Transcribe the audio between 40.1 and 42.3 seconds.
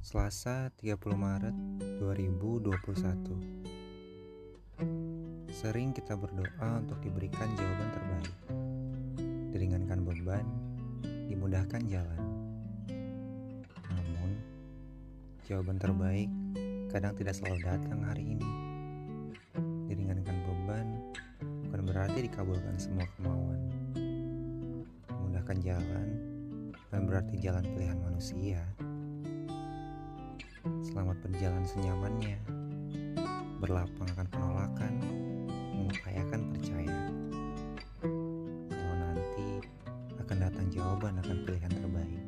akan datang jawaban akan pilihan terbaik.